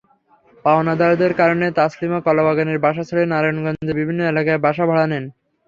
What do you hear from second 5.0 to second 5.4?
নেন।